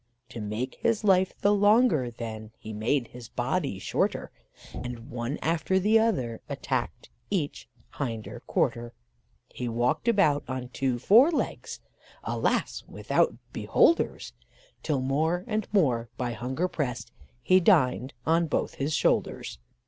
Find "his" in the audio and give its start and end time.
0.81-1.03, 3.09-3.29, 18.73-18.95